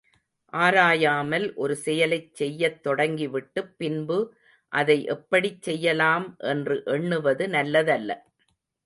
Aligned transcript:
ஆராயாமல் 0.53 1.53
ஒரு 1.55 1.75
செயலைச் 1.75 2.33
செய்யத் 2.33 2.83
தொடங்கிவிட்டுப் 2.83 3.77
பின்பு 3.77 4.17
அதை 4.71 5.05
எப்படிச் 5.07 5.61
செய்யலாம் 5.61 6.27
என்று 6.45 6.83
எண்ணுவது 6.87 7.47
நல்லதல்ல. 7.49 8.11